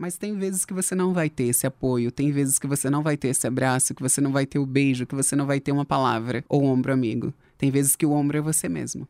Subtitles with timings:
[0.00, 3.02] Mas tem vezes que você não vai ter esse apoio, tem vezes que você não
[3.02, 5.58] vai ter esse abraço, que você não vai ter o beijo, que você não vai
[5.58, 7.34] ter uma palavra ou um ombro amigo.
[7.58, 9.08] Tem vezes que o ombro é você mesmo.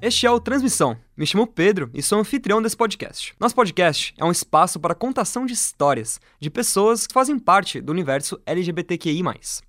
[0.00, 0.96] Este é o Transmissão.
[1.16, 3.34] Me chamo Pedro e sou anfitrião desse podcast.
[3.40, 7.90] Nosso podcast é um espaço para contação de histórias de pessoas que fazem parte do
[7.90, 9.20] universo LGBTQI.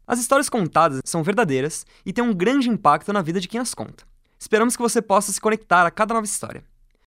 [0.05, 3.73] As histórias contadas são verdadeiras e têm um grande impacto na vida de quem as
[3.73, 4.03] conta.
[4.39, 6.63] Esperamos que você possa se conectar a cada nova história.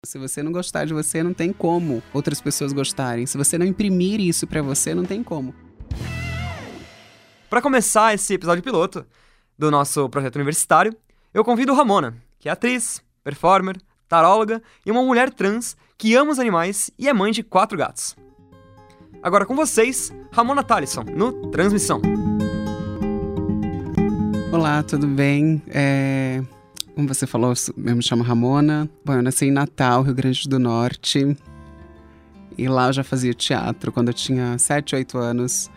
[0.05, 3.27] Se você não gostar de você, não tem como outras pessoas gostarem.
[3.27, 5.54] Se você não imprimir isso para você, não tem como.
[7.49, 9.07] Para começar esse episódio piloto
[9.58, 10.94] do nosso projeto universitário,
[11.32, 16.39] eu convido Ramona, que é atriz, performer, taróloga e uma mulher trans que ama os
[16.39, 18.14] animais e é mãe de quatro gatos.
[19.22, 22.02] Agora com vocês, Ramona Talisson, no Transmissão.
[24.52, 25.63] Olá, tudo bem?
[25.68, 26.43] É...
[26.94, 28.89] Como você falou, eu me chamo Ramona.
[29.04, 31.36] Bom, eu nasci em Natal, Rio Grande do Norte.
[32.56, 33.91] E lá eu já fazia teatro.
[33.91, 35.70] Quando eu tinha 7, 8 anos,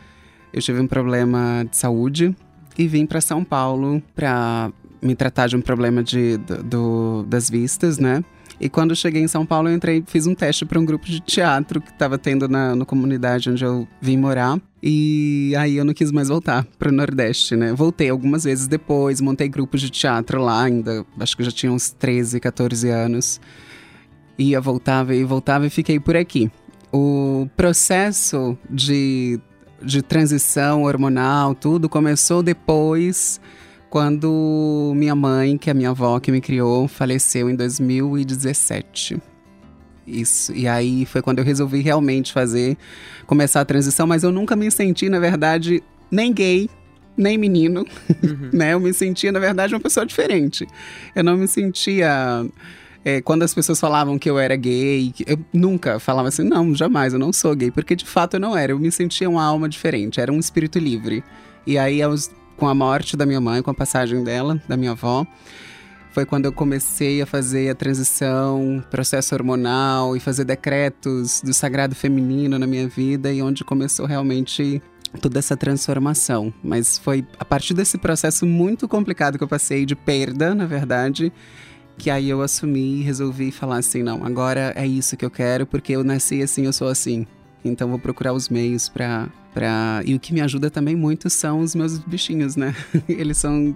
[0.54, 2.36] eu tive um problema de saúde
[2.78, 7.50] e vim para São Paulo para me tratar de um problema de, do, do, das
[7.50, 8.24] vistas, né?
[8.60, 11.20] E quando cheguei em São Paulo, eu entrei, fiz um teste para um grupo de
[11.20, 14.60] teatro que estava tendo na, na comunidade onde eu vim morar.
[14.82, 17.74] E aí eu não quis mais voltar para o Nordeste, né?
[17.74, 21.92] Voltei algumas vezes depois, montei grupos de teatro lá ainda, acho que já tinha uns
[21.92, 23.40] 13, 14 anos.
[24.40, 26.50] Ia, voltava e voltava e fiquei por aqui.
[26.92, 29.40] O processo de,
[29.84, 33.40] de transição hormonal, tudo começou depois
[33.90, 39.18] quando minha mãe, que é a minha avó que me criou, faleceu em 2017.
[40.06, 40.54] Isso.
[40.54, 42.78] E aí foi quando eu resolvi realmente fazer,
[43.26, 46.70] começar a transição, mas eu nunca me senti, na verdade, nem gay,
[47.16, 47.86] nem menino,
[48.24, 48.50] uhum.
[48.54, 48.74] né?
[48.74, 50.66] Eu me sentia, na verdade, uma pessoa diferente.
[51.14, 52.46] Eu não me sentia.
[53.04, 57.14] É, quando as pessoas falavam que eu era gay, eu nunca falava assim, não, jamais,
[57.14, 58.72] eu não sou gay, porque de fato eu não era.
[58.72, 61.24] Eu me sentia uma alma diferente, era um espírito livre.
[61.66, 64.92] E aí, aos com a morte da minha mãe, com a passagem dela, da minha
[64.92, 65.26] avó,
[66.12, 71.94] foi quando eu comecei a fazer a transição, processo hormonal e fazer decretos do sagrado
[71.94, 74.82] feminino na minha vida e onde começou realmente
[75.22, 76.52] toda essa transformação.
[76.64, 81.32] Mas foi a partir desse processo muito complicado que eu passei de perda, na verdade,
[82.00, 85.68] que aí eu assumi e resolvi falar assim, não, agora é isso que eu quero,
[85.68, 87.28] porque eu nasci assim, eu sou assim.
[87.64, 90.04] Então vou procurar os meios para Pra...
[90.06, 92.76] E o que me ajuda também muito são os meus bichinhos, né?
[93.10, 93.76] Eles são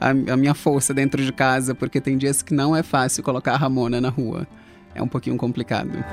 [0.00, 3.52] a, a, minha força dentro de casa, porque tem dias que não é fácil colocar
[3.52, 4.44] a Ramona na rua.
[4.92, 6.04] É um pouquinho complicado.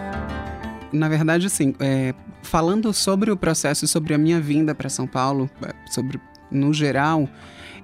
[0.94, 2.14] Na verdade, assim, é,
[2.44, 7.28] falando sobre o processo, sobre a minha vinda para São Paulo, é, sobre no geral,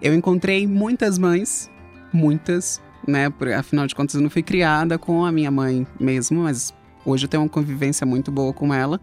[0.03, 1.67] eu encontrei muitas mães,
[2.13, 3.31] muitas, né?
[3.31, 6.71] Por, afinal de contas, eu não fui criada com a minha mãe mesmo, mas
[7.03, 9.01] hoje eu tenho uma convivência muito boa com ela.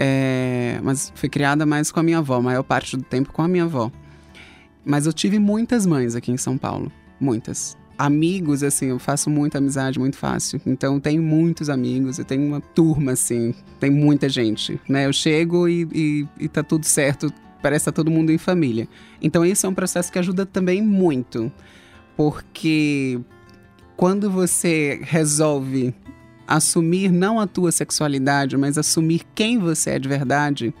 [0.00, 3.42] É, mas fui criada mais com a minha avó, a maior parte do tempo com
[3.42, 3.90] a minha avó.
[4.84, 7.76] Mas eu tive muitas mães aqui em São Paulo, muitas.
[7.98, 10.60] Amigos, assim, eu faço muita amizade muito fácil.
[10.64, 15.06] Então, tenho muitos amigos, eu tenho uma turma, assim, tem muita gente, né?
[15.06, 18.88] Eu chego e, e, e tá tudo certo, parece que tá todo mundo em família.
[19.20, 21.50] Então, isso é um processo que ajuda também muito,
[22.16, 23.18] porque
[23.96, 25.92] quando você resolve
[26.48, 30.74] assumir não a tua sexualidade, mas assumir quem você é de verdade,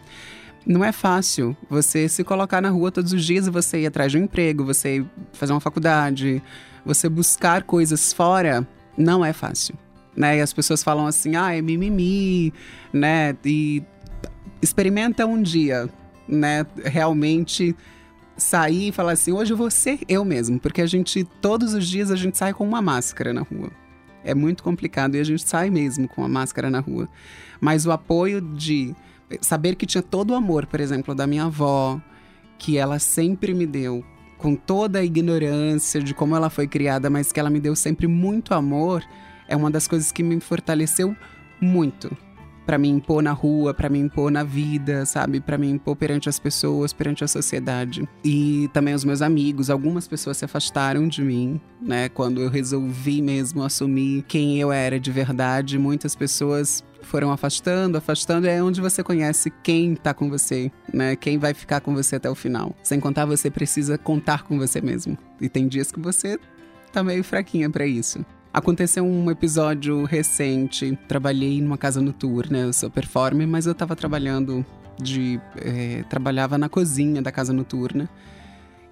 [0.66, 4.10] não é fácil você se colocar na rua todos os dias e você ir atrás
[4.10, 6.42] de um emprego, você fazer uma faculdade,
[6.84, 9.76] você buscar coisas fora, não é fácil.
[10.16, 10.38] Né?
[10.38, 12.52] E as pessoas falam assim, ah, é mimimi,
[12.92, 13.36] né?
[13.44, 13.82] E
[14.60, 15.88] experimenta um dia,
[16.26, 16.66] né?
[16.84, 17.76] Realmente
[18.36, 21.86] sair e falar assim, hoje eu vou ser eu mesmo, porque a gente, todos os
[21.86, 23.70] dias, a gente sai com uma máscara na rua
[24.24, 27.08] é muito complicado e a gente sai mesmo com a máscara na rua.
[27.60, 28.94] Mas o apoio de
[29.40, 32.00] saber que tinha todo o amor, por exemplo, da minha avó,
[32.58, 34.04] que ela sempre me deu,
[34.36, 38.06] com toda a ignorância de como ela foi criada, mas que ela me deu sempre
[38.06, 39.04] muito amor,
[39.46, 41.16] é uma das coisas que me fortaleceu
[41.60, 42.16] muito
[42.68, 45.40] para me impor na rua, para me impor na vida, sabe?
[45.40, 48.06] Para me impor perante as pessoas, perante a sociedade.
[48.22, 52.10] E também os meus amigos, algumas pessoas se afastaram de mim, né?
[52.10, 58.46] Quando eu resolvi mesmo assumir quem eu era de verdade, muitas pessoas foram afastando, afastando,
[58.46, 61.16] é onde você conhece quem tá com você, né?
[61.16, 62.76] Quem vai ficar com você até o final.
[62.82, 65.16] Sem contar, você precisa contar com você mesmo.
[65.40, 66.38] E tem dias que você
[66.92, 68.22] tá meio fraquinha para isso.
[68.52, 70.98] Aconteceu um episódio recente.
[71.06, 74.64] Trabalhei numa casa noturna, eu sou performer, mas eu estava trabalhando
[75.00, 75.40] de.
[75.56, 78.08] É, trabalhava na cozinha da casa noturna.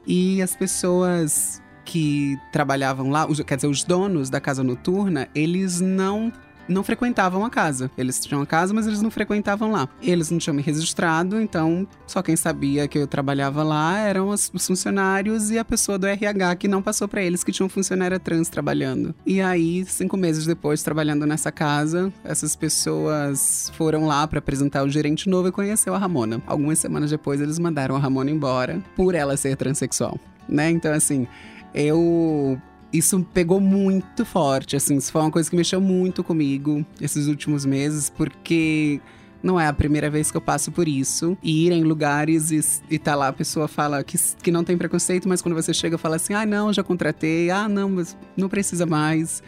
[0.07, 6.33] E as pessoas que trabalhavam lá, quer dizer, os donos da casa noturna, eles não
[6.69, 7.91] não frequentavam a casa.
[7.97, 9.89] Eles tinham a casa, mas eles não frequentavam lá.
[10.03, 14.51] Eles não tinham me registrado, então só quem sabia que eu trabalhava lá eram os,
[14.53, 17.69] os funcionários e a pessoa do RH que não passou para eles que tinha um
[17.69, 19.15] funcionário trans trabalhando.
[19.25, 24.89] E aí, cinco meses depois, trabalhando nessa casa, essas pessoas foram lá para apresentar o
[24.89, 26.43] gerente novo e conheceu a Ramona.
[26.47, 30.71] Algumas semanas depois, eles mandaram a Ramona embora por ela ser transexual, né?
[30.71, 31.27] Então, assim,
[31.75, 32.61] eu
[32.97, 37.65] isso pegou muito forte, assim, isso foi uma coisa que mexeu muito comigo esses últimos
[37.65, 39.01] meses, porque
[39.43, 41.37] não é a primeira vez que eu passo por isso.
[41.43, 42.61] E ir em lugares e,
[42.91, 45.97] e tá lá, a pessoa fala que, que não tem preconceito, mas quando você chega,
[45.97, 49.43] fala assim: ah, não, já contratei, ah, não, mas não precisa mais.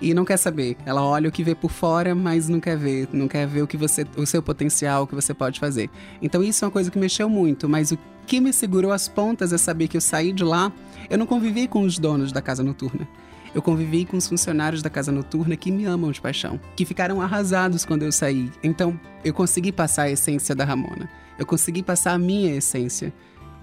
[0.00, 0.76] E não quer saber.
[0.84, 3.08] Ela olha o que vê por fora, mas não quer ver.
[3.12, 5.88] Não quer ver o que você, o seu potencial, o que você pode fazer.
[6.20, 7.68] Então isso é uma coisa que mexeu muito.
[7.68, 10.72] Mas o que me segurou as pontas é saber que eu saí de lá
[11.08, 13.08] eu não convivi com os donos da casa noturna.
[13.54, 17.22] Eu convivi com os funcionários da casa noturna que me amam de paixão, que ficaram
[17.22, 18.50] arrasados quando eu saí.
[18.62, 21.08] Então, eu consegui passar a essência da Ramona.
[21.38, 23.14] Eu consegui passar a minha essência.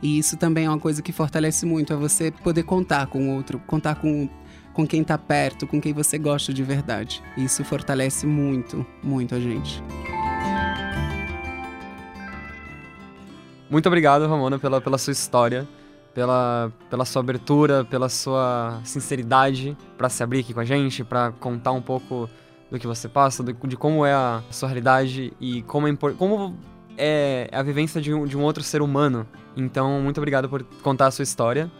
[0.01, 3.35] E isso também é uma coisa que fortalece muito, é você poder contar com o
[3.35, 4.27] outro, contar com,
[4.73, 7.23] com quem está perto, com quem você gosta de verdade.
[7.37, 9.83] Isso fortalece muito, muito a gente.
[13.69, 15.67] Muito obrigado, Ramona, pela, pela sua história
[16.13, 21.31] pela, pela sua abertura, pela sua sinceridade para se abrir aqui com a gente, para
[21.31, 22.29] contar um pouco
[22.71, 26.55] do que você passa, de, de como é a sua realidade e como é, como
[26.97, 29.27] é a vivência de um, de um outro ser humano.
[29.55, 31.71] Então, muito obrigado por contar a sua história.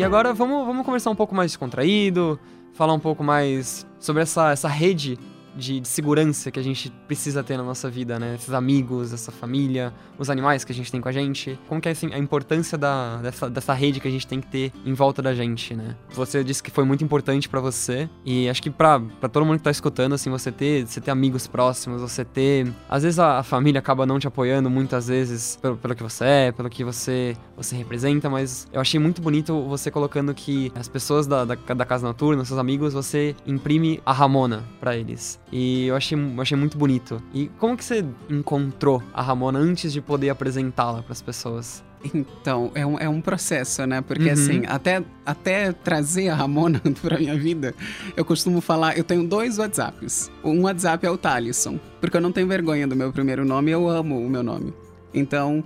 [0.00, 2.40] E agora vamos, vamos conversar um pouco mais descontraído,
[2.72, 5.18] falar um pouco mais sobre essa, essa rede
[5.56, 8.34] de, de, segurança que a gente precisa ter na nossa vida, né?
[8.34, 11.58] Esses amigos, essa família, os animais que a gente tem com a gente.
[11.68, 14.46] Como que é assim, a importância da, dessa, dessa rede que a gente tem que
[14.46, 15.96] ter em volta da gente, né?
[16.12, 19.00] Você disse que foi muito importante para você e acho que para
[19.32, 22.72] todo mundo que tá escutando, assim, você ter, você ter amigos próximos, você ter...
[22.88, 26.24] Às vezes a, a família acaba não te apoiando muitas vezes pelo, pelo que você
[26.24, 30.88] é, pelo que você, você representa, mas eu achei muito bonito você colocando que as
[30.88, 35.40] pessoas da, da, da casa noturna, seus amigos, você imprime a Ramona para eles.
[35.52, 37.22] E eu achei, achei muito bonito.
[37.34, 41.82] E como que você encontrou a Ramona antes de poder apresentá-la para as pessoas?
[42.14, 44.00] Então, é um, é um processo, né?
[44.00, 44.32] Porque uhum.
[44.32, 47.74] assim, até, até trazer a Ramona pra minha vida,
[48.16, 50.30] eu costumo falar, eu tenho dois WhatsApps.
[50.42, 53.88] Um WhatsApp é o Talisson, porque eu não tenho vergonha do meu primeiro nome, eu
[53.88, 54.72] amo o meu nome.
[55.12, 55.62] Então,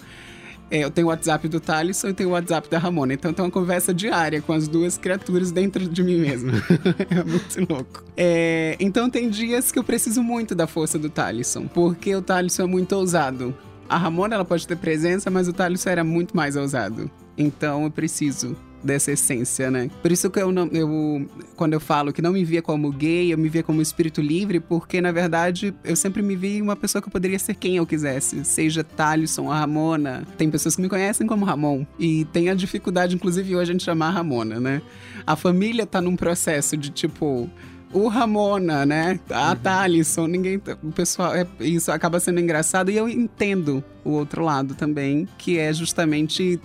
[0.82, 3.14] eu tenho o WhatsApp do Thalisson e tenho o WhatsApp da Ramona.
[3.14, 6.52] Então tem uma conversa diária com as duas criaturas dentro de mim mesma.
[7.10, 8.04] é muito louco.
[8.16, 12.62] É, então tem dias que eu preciso muito da força do Thalisson, porque o Thalisson
[12.62, 13.54] é muito ousado.
[13.88, 17.10] A Ramona ela pode ter presença, mas o Thalisson era muito mais ousado.
[17.36, 19.90] Então eu preciso dessa essência, né?
[20.02, 21.26] Por isso que eu, não, eu
[21.56, 24.60] quando eu falo que não me via como gay, eu me via como espírito livre,
[24.60, 28.44] porque na verdade eu sempre me vi uma pessoa que poderia ser quem eu quisesse,
[28.44, 30.24] seja Talisson, a Ramona.
[30.36, 33.84] Tem pessoas que me conhecem como Ramon e tem a dificuldade, inclusive, hoje a gente
[33.84, 34.82] chamar a Ramona, né?
[35.26, 37.50] A família tá num processo de tipo
[37.94, 39.20] o Ramona, né?
[39.30, 39.56] A uhum.
[39.56, 40.60] Thalisson, ninguém.
[40.82, 41.34] O pessoal.
[41.34, 46.60] É, isso acaba sendo engraçado e eu entendo o outro lado também, que é justamente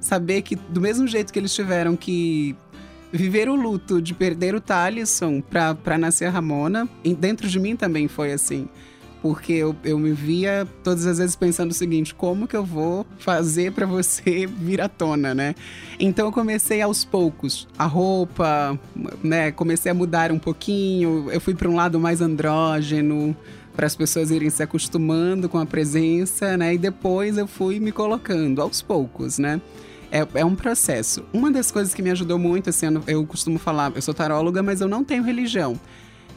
[0.00, 2.56] saber que, do mesmo jeito que eles tiveram que
[3.12, 8.08] viver o luto de perder o Talisson pra nascer a Ramona, dentro de mim também
[8.08, 8.68] foi assim.
[9.20, 13.04] Porque eu, eu me via todas as vezes pensando o seguinte: como que eu vou
[13.18, 15.56] fazer para você vir à tona, né?
[15.98, 17.66] Então eu comecei aos poucos.
[17.76, 18.78] A roupa,
[19.22, 19.50] né?
[19.50, 21.28] Comecei a mudar um pouquinho.
[21.32, 23.36] Eu fui para um lado mais andrógeno
[23.74, 26.74] para as pessoas irem se acostumando com a presença, né?
[26.74, 29.60] E depois eu fui me colocando aos poucos, né?
[30.10, 31.24] É, é um processo.
[31.32, 34.80] Uma das coisas que me ajudou muito, assim, eu costumo falar, eu sou taróloga, mas
[34.80, 35.78] eu não tenho religião.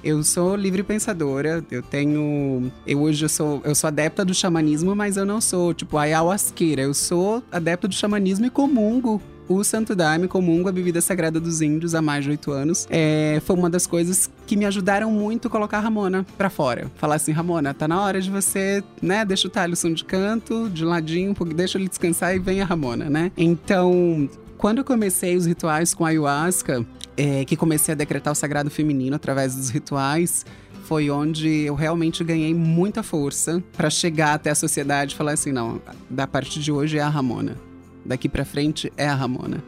[0.03, 2.71] Eu sou livre pensadora, eu tenho.
[2.87, 6.81] Eu hoje eu sou, eu sou adepta do xamanismo, mas eu não sou, tipo, ayahuasqueira.
[6.81, 11.61] Eu sou adepta do xamanismo e comungo o Santo Daime comungo a bebida sagrada dos
[11.61, 12.87] índios há mais de oito anos.
[12.89, 16.89] É, foi uma das coisas que me ajudaram muito a colocar a Ramona pra fora.
[16.95, 20.85] Falar assim, Ramona, tá na hora de você, né, deixa o Thaleson de canto, de
[20.85, 23.31] ladinho, deixa ele descansar e vem a Ramona, né?
[23.37, 26.85] Então, quando eu comecei os rituais com a ayahuasca,
[27.17, 30.45] é, que comecei a decretar o sagrado feminino através dos rituais,
[30.83, 35.51] foi onde eu realmente ganhei muita força para chegar até a sociedade e falar assim:
[35.51, 37.70] não, da parte de hoje é a Ramona
[38.05, 39.63] daqui para frente é a Ramona.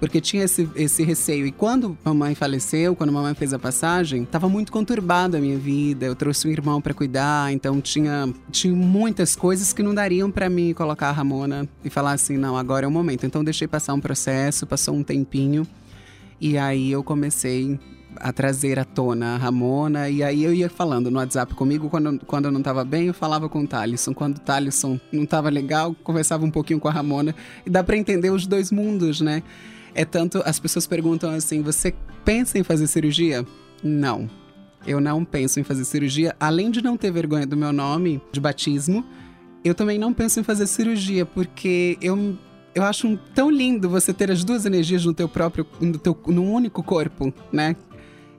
[0.00, 1.46] Porque tinha esse, esse receio.
[1.46, 6.04] E quando mamãe faleceu, quando mamãe fez a passagem, estava muito conturbada a minha vida.
[6.04, 10.50] Eu trouxe um irmão para cuidar, então tinha, tinha muitas coisas que não dariam para
[10.50, 13.24] mim colocar a Ramona e falar assim: não, agora é o momento.
[13.24, 15.64] Então deixei passar um processo, passou um tempinho.
[16.40, 17.78] E aí eu comecei
[18.16, 20.08] a trazer à tona a Ramona.
[20.08, 23.14] E aí eu ia falando no WhatsApp comigo, quando, quando eu não estava bem, eu
[23.14, 24.14] falava com o Thalisson.
[24.14, 27.34] Quando o Thalisson não estava legal, conversava um pouquinho com a Ramona.
[27.64, 29.42] E dá para entender os dois mundos, né?
[29.94, 33.44] É tanto, as pessoas perguntam assim: você pensa em fazer cirurgia?
[33.82, 34.28] Não.
[34.86, 38.40] Eu não penso em fazer cirurgia, além de não ter vergonha do meu nome de
[38.40, 39.04] batismo,
[39.64, 42.36] eu também não penso em fazer cirurgia, porque eu,
[42.74, 46.52] eu acho tão lindo você ter as duas energias no teu próprio, no teu, num
[46.52, 47.76] único corpo, né?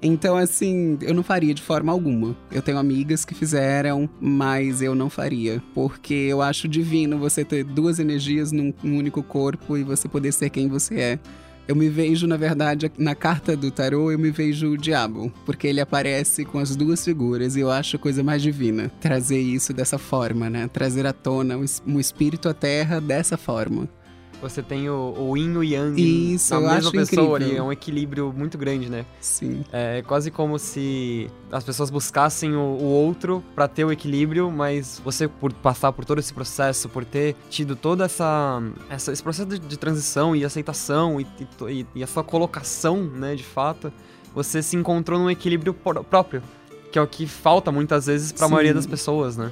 [0.04, 2.36] Então, assim, eu não faria de forma alguma.
[2.52, 5.64] Eu tenho amigas que fizeram, mas eu não faria.
[5.74, 10.50] Porque eu acho divino você ter duas energias num, único corpo e você poder ser
[10.50, 11.20] quem você é.
[11.66, 15.66] Eu me vejo, na verdade, na carta do tarô, eu me vejo o diabo, porque
[15.66, 19.72] ele aparece com as duas figuras e eu acho a coisa mais divina trazer isso
[19.72, 20.68] dessa forma, né?
[20.68, 21.58] Trazer à tona
[21.88, 23.88] um espírito à terra dessa forma.
[24.44, 27.36] Você tem o, o yin e o yang Isso, na mesma pessoa incrível.
[27.36, 29.06] ali, é um equilíbrio muito grande, né?
[29.20, 29.64] Sim.
[29.72, 35.02] É quase como se as pessoas buscassem o, o outro para ter o equilíbrio, mas
[35.04, 39.48] você por passar por todo esse processo, por ter tido toda essa, essa esse processo
[39.50, 41.26] de, de transição e aceitação e,
[41.70, 43.92] e, e a sua colocação, né, de fato,
[44.36, 46.44] você se encontrou num equilíbrio pró- próprio,
[46.92, 49.52] que é o que falta muitas vezes para a maioria das pessoas, né?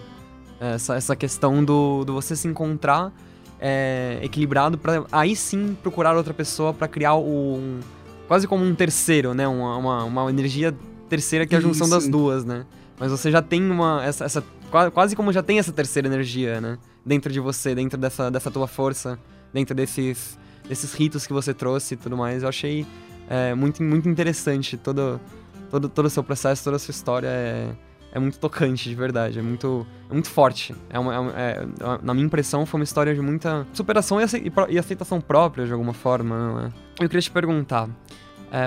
[0.59, 3.11] Essa, essa questão do, do você se encontrar
[3.61, 7.79] é, equilibrado para aí sim procurar outra pessoa para criar o- um
[8.27, 9.47] quase como um terceiro, né?
[9.47, 10.75] Uma, uma, uma energia
[11.07, 11.95] terceira que é a junção Isso.
[11.95, 12.65] das duas, né?
[12.99, 16.59] Mas você já tem uma essa, essa qua- quase como já tem essa terceira energia,
[16.59, 16.77] né?
[17.05, 19.19] Dentro de você, dentro dessa, dessa tua força,
[19.53, 22.43] dentro desses desses ritos que você trouxe e tudo mais.
[22.43, 22.85] Eu achei
[23.29, 25.19] é, muito muito interessante todo
[25.69, 27.71] todo todo o seu processo, toda a sua história é
[28.11, 29.39] é muito tocante, de verdade.
[29.39, 30.75] É muito, é muito forte.
[30.89, 31.65] É é uma- é-
[32.03, 34.19] na minha impressão, foi uma história de muita superação
[34.69, 36.37] e, aceitação própria, de alguma forma.
[36.37, 36.71] Não é?
[36.99, 37.89] Eu queria te perguntar: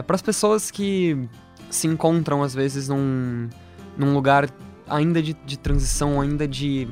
[0.06, 1.28] para as pessoas que
[1.70, 3.48] se encontram, às vezes, num,
[3.96, 4.48] num lugar
[4.88, 6.88] ainda de, de transição, ainda de,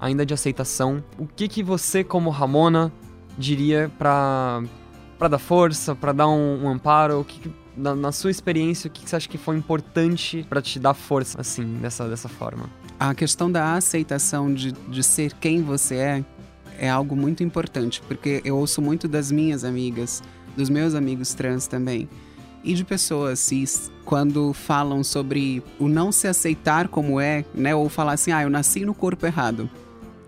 [0.00, 2.92] ainda de aceitação, o que, que você, como Ramona,
[3.38, 4.62] diria para
[5.18, 7.20] para dar força, para dar um, um amparo?
[7.20, 10.62] O que, que na, na sua experiência, o que, você acha que foi importante para
[10.62, 12.70] te dar força, assim, dessa, dessa forma?
[12.98, 16.24] A questão da aceitação de, de ser quem você é
[16.78, 20.22] é algo muito importante, porque eu ouço muito das minhas amigas,
[20.56, 22.08] dos meus amigos trans também,
[22.62, 27.74] e de pessoas cis, quando falam sobre o não se aceitar como é, né?
[27.74, 29.70] Ou falar assim, ah, eu nasci no corpo errado.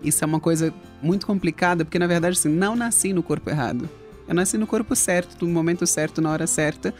[0.01, 3.89] Isso é uma coisa muito complicada, porque na verdade, assim, não nasci no corpo errado.
[4.27, 6.93] Eu nasci no corpo certo, no momento certo, na hora certa,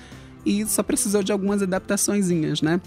[0.46, 2.80] e só precisou de algumas adaptaçõezinhas, né?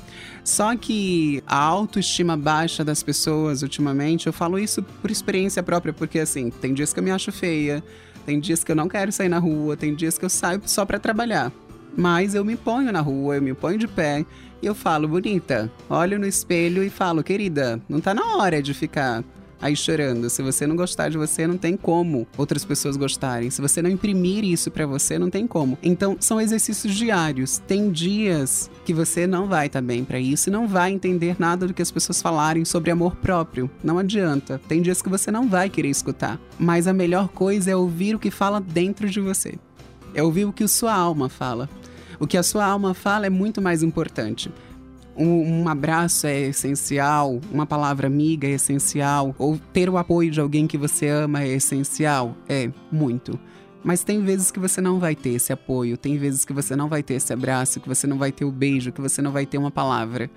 [0.45, 6.19] Só que a autoestima baixa das pessoas ultimamente, eu falo isso por experiência própria, porque
[6.19, 7.83] assim, tem dias que eu me acho feia,
[8.25, 10.85] tem dias que eu não quero sair na rua, tem dias que eu saio só
[10.85, 11.53] pra trabalhar.
[11.97, 14.25] Mas eu me ponho na rua, eu me ponho de pé
[14.63, 18.73] e eu falo, bonita, olho no espelho e falo, querida, não tá na hora de
[18.73, 19.23] ficar
[19.63, 20.29] aí chorando.
[20.29, 23.49] Se você não gostar de você, não tem como outras pessoas gostarem.
[23.49, 25.79] Se você não imprimir isso pra você, não tem como.
[25.83, 27.59] Então, são exercícios diários.
[27.59, 31.67] Tem dias que você não vai estar bem pra isso e não vai entender nada
[31.67, 33.71] do que as pessoas falarem sobre amor próprio.
[33.83, 34.61] Não adianta.
[34.69, 36.41] Tem dias que você não vai querer escutar.
[36.59, 39.55] Mas a melhor coisa é ouvir o que fala dentro de você.
[40.15, 41.71] É ouvir o que sua alma fala.
[42.19, 44.51] O que a sua alma fala é muito mais importante.
[45.17, 50.67] Um, abraço é essencial, uma palavra amiga é essencial, ou ter o apoio de alguém
[50.67, 52.35] que você ama é essencial.
[52.49, 53.39] É, muito.
[53.85, 56.89] Mas tem vezes que você não vai ter esse apoio, tem vezes que você não
[56.89, 59.45] vai ter esse abraço, que você não vai ter o beijo, que você não vai
[59.45, 60.31] ter uma palavra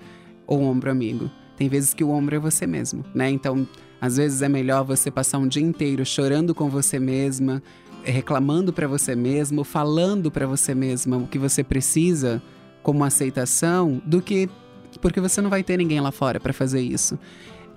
[0.46, 1.30] ou um ombro amigo.
[1.56, 3.30] Tem vezes que o ombro é você mesmo, né?
[3.30, 3.66] Então,
[4.00, 7.62] às vezes é melhor você passar um dia inteiro chorando com você mesma,
[8.02, 12.42] reclamando pra você mesmo, falando pra você mesma o que você precisa
[12.82, 14.48] como aceitação, do que
[14.98, 17.18] porque você não vai ter ninguém lá fora pra fazer isso.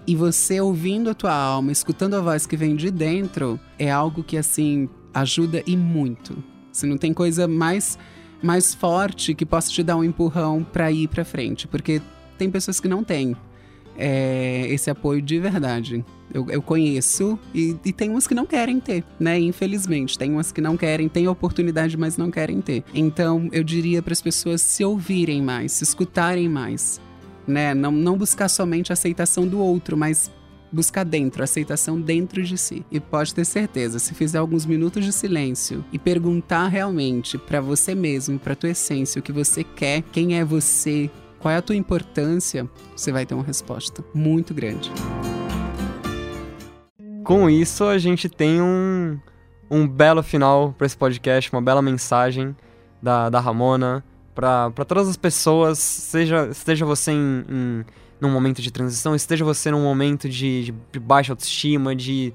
[0.08, 4.24] E você ouvindo a tua alma, escutando a voz que vem de dentro, é algo
[4.24, 6.44] que assim ajuda e muito.
[6.72, 7.98] Se não tem coisa mais
[8.42, 12.02] mais forte que possa te dar um empurrão pra ir pra frente, porque
[12.38, 13.36] tem pessoas que não têm
[13.98, 16.04] é, esse apoio de verdade.
[16.34, 19.38] Eu, eu conheço e, e tem umas que não querem ter, né?
[19.40, 22.84] Infelizmente, tem umas que não querem, têm a oportunidade, mas não querem ter.
[22.94, 27.02] Então, eu diria para as pessoas se ouvirem mais, se escutarem mais,
[27.50, 27.74] né?
[27.74, 30.32] Não, não buscar somente a aceitação do outro, mas
[30.72, 32.86] buscar dentro, a aceitação dentro de si.
[32.92, 37.96] E pode ter certeza, se fizer alguns minutos de silêncio e perguntar realmente para você
[37.96, 41.76] mesmo, para tua essência, o que você quer, quem é você, qual é a tua
[41.76, 44.92] importância, você vai ter uma resposta muito grande.
[47.24, 49.20] Com isso, a gente tem um,
[49.70, 52.56] um belo final para esse podcast, uma bela mensagem
[53.02, 54.04] da, da Ramona
[54.40, 57.86] para todas as pessoas, seja esteja você em, em
[58.22, 62.34] num momento de transição, esteja você num momento de, de baixa autoestima, de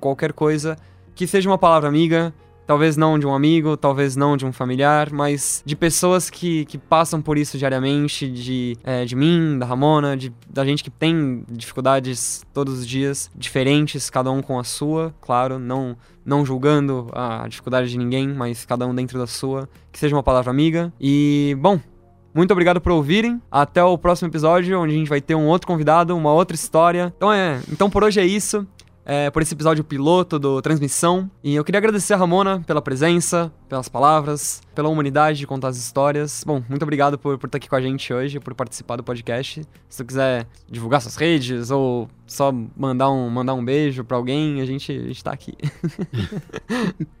[0.00, 0.76] qualquer coisa,
[1.14, 2.34] que seja uma palavra amiga,
[2.70, 6.78] Talvez não de um amigo, talvez não de um familiar, mas de pessoas que, que
[6.78, 11.42] passam por isso diariamente, de, é, de mim, da Ramona, de, da gente que tem
[11.50, 17.48] dificuldades todos os dias, diferentes, cada um com a sua, claro, não, não julgando a
[17.48, 19.68] dificuldade de ninguém, mas cada um dentro da sua.
[19.90, 20.92] Que seja uma palavra amiga.
[21.00, 21.80] E, bom,
[22.32, 23.42] muito obrigado por ouvirem.
[23.50, 27.12] Até o próximo episódio, onde a gente vai ter um outro convidado, uma outra história.
[27.16, 28.64] Então é, então por hoje é isso
[29.10, 31.28] é, por esse episódio piloto do Transmissão.
[31.42, 35.76] E eu queria agradecer a Ramona pela presença, pelas palavras, pela humanidade de contar as
[35.76, 36.44] histórias.
[36.46, 39.62] Bom, muito obrigado por, por estar aqui com a gente hoje, por participar do podcast.
[39.88, 44.60] Se tu quiser divulgar suas redes ou só mandar um, mandar um beijo pra alguém,
[44.60, 45.54] a gente, a gente tá aqui.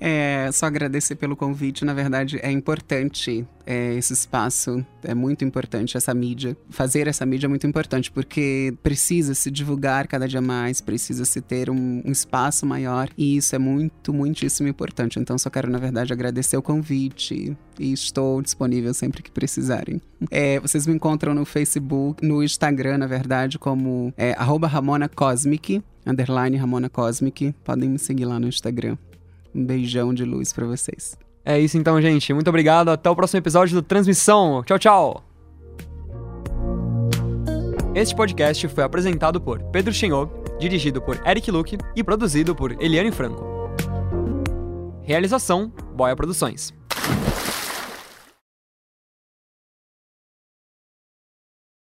[0.00, 1.84] É, só agradecer pelo convite.
[1.84, 6.56] Na verdade, é importante é, esse espaço, é muito importante essa mídia.
[6.70, 11.40] Fazer essa mídia é muito importante, porque precisa se divulgar cada dia mais, precisa se
[11.40, 15.18] ter um, um espaço maior, e isso é muito, muitíssimo importante.
[15.18, 20.00] Então, só quero, na verdade, agradecer o convite e estou disponível sempre que precisarem.
[20.30, 26.56] É, vocês me encontram no Facebook, no Instagram, na verdade, como é, Ramona Cosmic, underline
[26.56, 27.54] Ramona Cosmic.
[27.64, 28.96] Podem me seguir lá no Instagram.
[29.54, 31.16] Um beijão de luz para vocês.
[31.44, 32.32] É isso então, gente.
[32.32, 32.88] Muito obrigado.
[32.88, 34.62] Até o próximo episódio do Transmissão.
[34.64, 35.24] Tchau, tchau.
[37.94, 43.12] Este podcast foi apresentado por Pedro Chenot, dirigido por Eric Luke e produzido por Eliane
[43.12, 43.44] Franco.
[45.02, 46.74] Realização: Boia Produções.